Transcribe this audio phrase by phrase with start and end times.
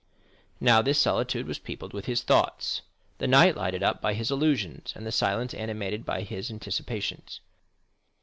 [0.59, 2.81] Now this solitude was peopled with his thoughts,
[3.19, 7.39] the night lighted up by his illusions, and the silence animated by his anticipations.